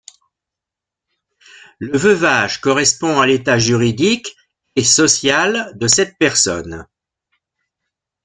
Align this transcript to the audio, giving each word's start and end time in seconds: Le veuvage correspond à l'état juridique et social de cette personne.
Le 1.77 1.95
veuvage 1.95 2.59
correspond 2.59 3.19
à 3.21 3.27
l'état 3.27 3.59
juridique 3.59 4.35
et 4.75 4.83
social 4.83 5.73
de 5.77 5.87
cette 5.87 6.17
personne. 6.17 6.87